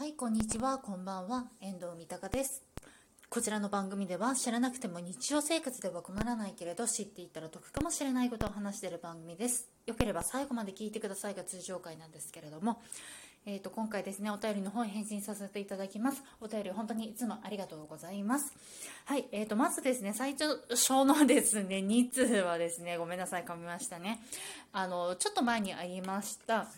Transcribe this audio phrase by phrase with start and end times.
[0.00, 2.62] はい、こんにちは、こんばんは、遠藤三鷹です。
[3.28, 9.68] こちらの番組では知らなくても日常生活では困らないけれど知っていったら得かもしれないことを話している番組です。
[9.84, 12.80] よければ最後まで聞いてくださいが通常回なんですけれども、
[13.44, 16.22] えー、と今回ですねお便りの方に返信させていただきます。
[16.40, 18.54] お便り本当にいつもありがとうございます。
[19.04, 20.64] はいえー、とまずですね最初
[21.04, 24.18] のですね2通はですねごめんなさい噛みましたね。
[24.72, 26.68] あのちょっと前にありました。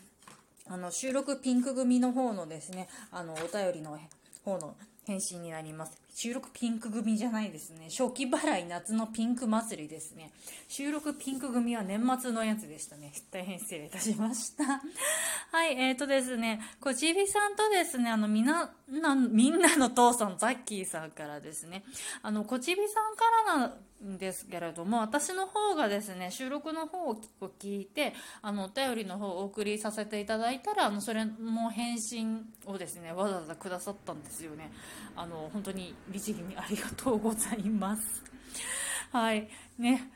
[0.73, 3.99] あの収録ピンク組の方のですねあのお便りの
[4.43, 5.93] 方の返信になります。
[6.15, 7.89] 収録ピンク組じゃないですね。
[7.91, 10.31] 初期払い夏のピンク祭りですね。
[10.69, 13.13] 収録ピンク組は年末のやつでしたね。
[13.31, 14.65] 大変失礼いたしました。
[15.53, 21.85] はいえーとですねこちびさんとですねあのみんなみんなの父さんザッキーさんからですね
[22.23, 27.17] あのこちびさんからなんですけれども私の方がですね収録の方を
[27.59, 34.73] 聞いてあのお便りの方をお送りさせていただいたらあのそれの返信をですねわざわざくださったんですよね。
[35.17, 38.23] あの本当に律儀にありがとうございます。
[39.13, 39.49] はい。
[39.79, 40.11] ね。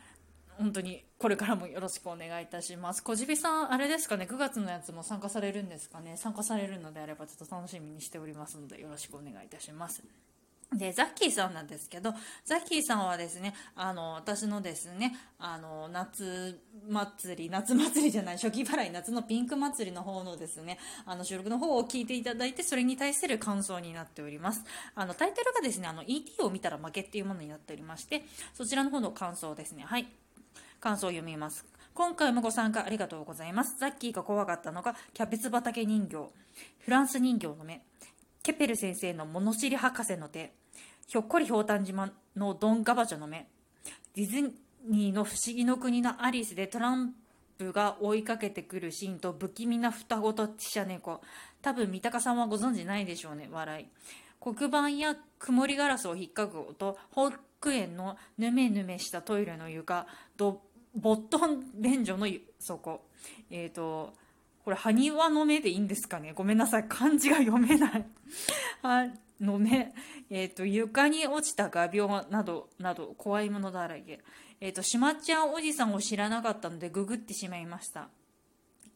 [0.58, 3.02] 本当にこれからもよろしくお願いいたします。
[3.02, 6.16] 小じびさんあれですかね9月のやつも参加されるんですかね。
[6.16, 10.02] 参加されるのであればちょっと楽しみにしておりますのでよろしくお願いいたします。
[10.72, 12.12] で、ザッキーさんなんですけど、
[12.44, 24.64] ザッキーさんはですね、あの、私のですね、あの、夏祭り、夏祭りじゃない、初期払い、夏のピンク祭りの方のですね、あの、収録の方を聞いていただいて、それに対する感想になっております。
[24.96, 29.84] あの、タイトルがですね、あの、ET を見たら負けっていうものになっておりまして、そちらの方の感想ですね。
[29.84, 30.08] はい。
[30.80, 31.64] 感想を読みます。
[31.94, 33.76] 今回もご参加ありがとうございます。
[33.78, 36.28] ザッキーが怖かったのが、キャベツ畑人形、
[36.80, 37.80] フランス人形の目、
[38.46, 40.52] ケペル先生の物知り博士の手、
[41.08, 43.48] ひょっこりひょうたん島のドンガバチョの目、
[44.14, 44.52] ディズ
[44.88, 47.12] ニーの不思議の国のアリスでトラン
[47.58, 51.20] プが追いかけてくるシーンと不気味な双子とティシャ猫。
[51.60, 53.86] 多分三鷹さんはご存知ないでしょうね、笑い。
[54.40, 60.60] 黒板や曇りガラスを引っかく音、保育園のぬめぬめしたトイレの床、ボ
[60.94, 62.28] ットン便所の
[62.60, 63.08] 底。
[63.50, 64.14] えっ、ー、と、
[64.66, 66.32] これ、埴輪の目でいいんですかね？
[66.32, 66.86] ごめんなさい。
[66.88, 68.06] 漢字が読めない。
[68.82, 69.06] は。
[69.40, 69.94] の目。
[70.28, 74.20] えっ、ー、と、床に落ちた画鋲など、など、怖いものだらけ。
[74.60, 78.08] えっ、ー、と、しまっちゃんおじさんを知らなかったので、ググってしまいました。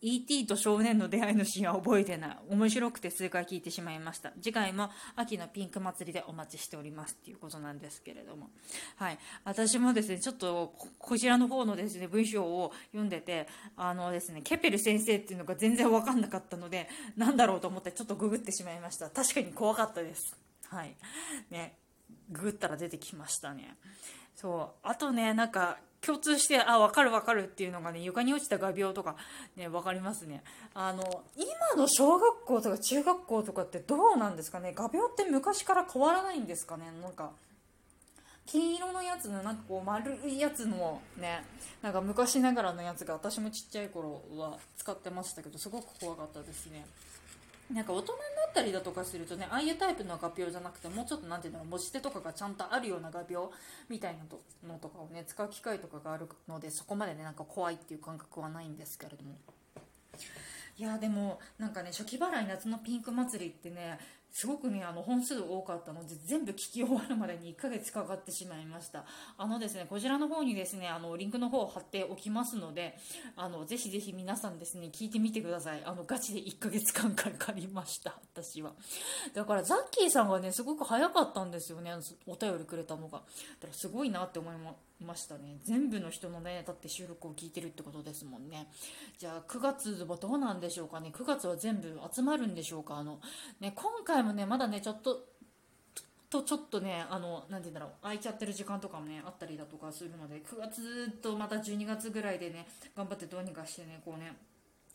[0.02, 0.46] E.T.
[0.46, 2.36] と少年の出会いのシーンは覚えてない。
[2.48, 4.32] 面白くて数回聞いてしまいました。
[4.40, 8.48] 次回も秋のピンク祭りでお待ちしておりますっていうことなんですけれども。
[8.96, 9.18] はい。
[9.44, 13.46] 私もですね、ちょっとこちらの方のですね、文章を読んでて、
[13.76, 19.10] あのですね、ケペル先生っていうのが全然わかんなかったので、なんだろうと思ってちょっとググってしまいました。
[19.10, 20.36] 確かに怖かったです。
[20.68, 20.96] はい。
[21.50, 21.76] ね。
[22.30, 23.76] ググったら出てきましたね。
[24.34, 24.86] そう。
[24.88, 29.16] あとね、なんか、共通して、あ、わかるわかるっていうのがね、床に落ちた画鋲とか、
[29.56, 30.42] ね、わかりますね。
[30.74, 34.72] あの、今の小学校とか中学校とかってどうなんですかね？
[34.74, 36.84] 画鋲って昔から変わらないんですかね？
[37.02, 37.30] なんか、
[38.46, 41.44] 金色のやつのなんかこう丸いやつのね、
[41.82, 46.84] なんか昔ながらのやつが私もちっちゃい頃は使ってましたけど、すごく怖かったですね。
[47.72, 53.50] なんか大人になったりだとかするとねああいうタイプの画鋲じゃなくてもうちょっと何て言うんだろう持ち手とかがちゃんとあるような画鋲
[53.88, 54.18] みたいな
[54.68, 59.36] のとかをね使う機会とかがあるのでそこまでねなんか怖いっていう感覚はないんですけれども。
[60.78, 63.98] いやでもなんかね初期払い夏のピンク祭りってね
[64.32, 69.04] すごくねあの本数多かったので全部聞き終わるまでに1ヶ月かかってしまいました。
[69.36, 72.96] あのですねこちらの方にですねあのリンクの方を貼っておきますので
[73.36, 75.82] あのぜひぜひ皆さんですね聞いてみてください。
[75.84, 78.72] あのガチで1ヶ月間かかりました私は。
[79.34, 81.92] だからザッキーさんがねすごく早かったんですよね
[82.26, 83.18] お便りくれたのが。
[83.18, 83.22] だか
[83.68, 84.54] らすごいなって思い
[85.04, 85.58] ましたね。
[85.64, 88.68] 全部の人のねだって収録を聞いてるってことですもんね。
[89.18, 91.10] じゃあ9月はどうなんでしょうかね。
[91.12, 92.96] 9月は全部集まるんでしょうか。
[92.96, 93.20] あの
[93.60, 95.30] ね今回もねまだねちょっと
[96.30, 104.32] とちょっとねあの何て言うんだろう空いちゃってる時間とかもねあったりだとかするので9月とまた12月ぐらいでね頑張ってどうにかしてねこうね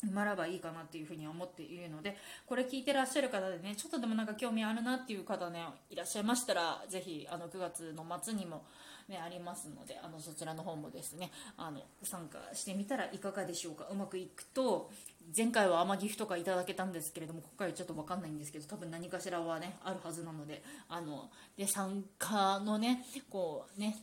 [0.04, 8.64] 埋まればいいかなっていうふうに思っているのでこれ聞いてらっしゃる方でねちょっとでもなんか興味あるなっていう方ねいらっしゃいましたらぜひあの9月の末にも
[9.08, 13.88] ね、ありますのであのそちらの方もですねあの参加してみたらいかがでしょうか。
[13.92, 14.90] うまくいくと
[15.36, 23.96] 前回は天岐阜とかいただけたんですけれども今回はちょっと分かんないんですけど多分何かしらはねあるはずなのであので参加のねこうね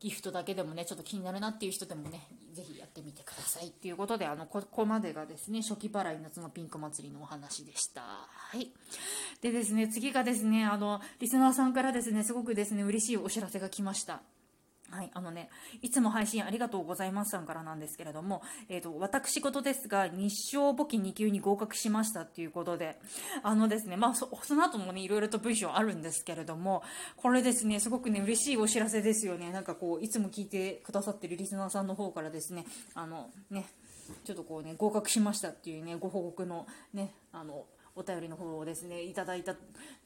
[0.00, 3.70] ギフトだけでもねちょっと気になるなっていう人でもねぜひやってみてください。
[3.70, 8.02] ということであのここまでがですね初期払い夏のピンク祭りのお話でした。
[8.02, 8.70] はい。
[9.40, 14.20] でですね次がですねあのリスナーさんからですねすごくですね嬉しいお知らせが来ました。
[14.90, 15.50] はい、あのね、
[15.82, 22.98] いつも配信ありがとうございますさんからなんですけれども、えっ、ー、と、私事ですが、日照簿記2級に合格しましたっていうことで、
[23.42, 26.82] あのですね、まあそ、その後もね、いろいろと文章あるんですけれども、
[27.16, 29.52] これですね、すごくね、嬉しいお知らせですよね。
[29.52, 32.64] なんかこう、いつも聞いてくださってるリスナーさんの方からですね、
[32.94, 33.66] あの、ね、
[34.24, 37.66] ちょっとこうね、合格しましたっていうね、ご報告のね、あの、
[37.98, 39.56] お便りの方をですね、いただいた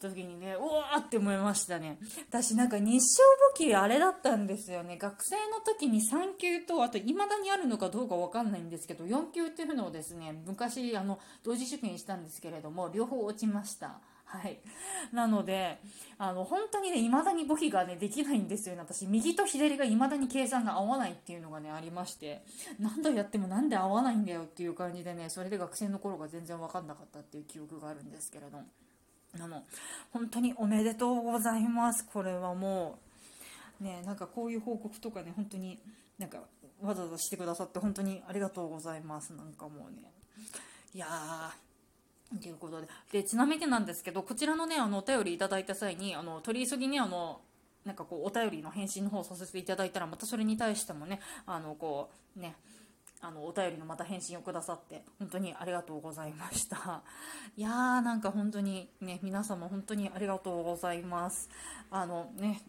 [0.01, 1.99] 時にね、うわーって思いましたね。
[2.31, 3.23] 私なんか日照
[3.53, 4.97] 簿記あれだったんですよね。
[4.97, 14.01] 学生の時に3級と、あと未だにあるのかどうかわかんないんですけど、4級っていうのをですね、昔あの、同時受験したんですけれども、両方落ちました。
[14.33, 14.59] はい。
[15.13, 15.79] なので、
[16.17, 18.81] あの、本当にね、未だに簿記がね、できないんですよね。
[18.81, 22.43] 私、右と左が未だに計算が合わないっていうのがね、ありまして、
[22.79, 29.65] 何度やってもなんで合わないんだよっていう感じでね、それで学生の頃が全然わかんなかったっていう記憶があるんですけれど、あの、
[30.13, 32.07] 本当におめでとうございます。
[32.07, 32.99] これはも
[33.81, 35.79] う、ね、なんかこういう報告とかね、本当に
[36.19, 36.39] なんか
[36.81, 39.35] わざわざしてくださって本当にありがとうございます。
[39.35, 40.11] なんかもうね、
[40.95, 41.72] いやー、
[42.41, 42.89] ということで。
[43.13, 47.41] で、ちなみになんですけど、こちらのね、あの、お便りいただいた際に、あの、取り急ぎに、あの、
[47.85, 52.55] なんかこう、お便りの返信の方をさせていただいたら、またそれに対してもね、あの、こう、ね、
[53.21, 57.03] あの、お便りのまた返信をくださって、本当にありがとうございました。
[57.57, 61.49] いやー、なんか本当にね、皆様本当にありがとうございます。
[61.91, 62.61] あのね、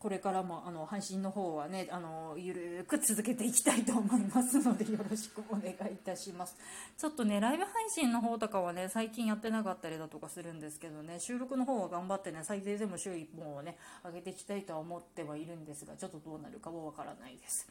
[0.00, 6.56] これからもあの配信の方はねあのゆるく続けていきたいと思いますのでよろしくお願いいたします。
[6.96, 17.66] ちょっとねライブ配信の方とかはね最近やってなかったりだとかするんですけどね収録の方は頑張ってね最低でも週1本をね上げていきたいとは思ってはいるんですがちょっとどうなるかはわからないです。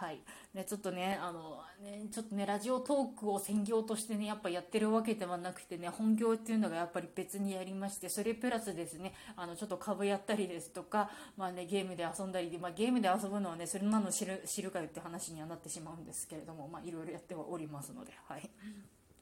[0.00, 0.20] はい。
[0.54, 18.48] ね、ちょっとね、あの、ね、ちょっとね、ラジオトークを専業としてね、やっぱやってるわけではなくてね、本業っていうのがやっぱり別にやりまして、それプラスですね、あの、ちょっと株やったりですとか、まあね、ゲームで遊んだりで、まあゲームで遊ぶのはね、それなの知る、知るかよって話にはなってしまうんですけれども、まあいろいろやってはおりますので、はい。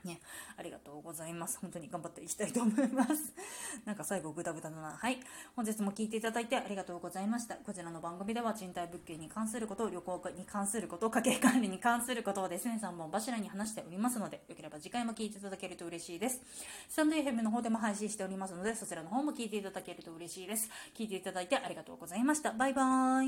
[0.04, 0.20] ね、
[0.56, 1.58] ありがとうございます。
[1.60, 3.32] 本当に頑張っていきたいと思います。
[3.84, 4.96] なんか最後グダグダだな。
[4.96, 5.18] はい。
[5.56, 7.56] 本日も聞いていただいてありがとうございました。
[7.56, 16.40] こちらの番組では賃貸物件に関すること、旅行に関すること、家計管理に関することをですね、3本柱に話しておりますので、よければ次回も聞いていただけると嬉しいです。
[16.88, 20.70] スタンド FM の方でも配信しておりますので、そちらの方も聞いていただけると嬉しいです。
[20.94, 22.52] 聞いていただいてありがとうございました。
[22.52, 23.26] バイバーイ。